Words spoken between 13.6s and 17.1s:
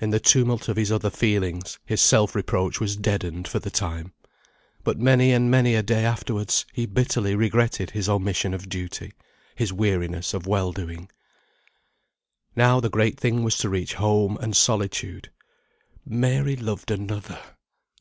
reach home, and solitude. Mary loved